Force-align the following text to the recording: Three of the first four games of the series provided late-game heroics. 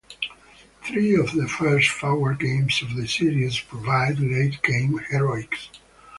Three 0.83 1.13
of 1.13 1.33
the 1.33 1.47
first 1.47 1.91
four 1.91 2.33
games 2.33 2.81
of 2.81 2.95
the 2.95 3.07
series 3.07 3.59
provided 3.59 4.19
late-game 4.31 4.97
heroics. 5.11 5.69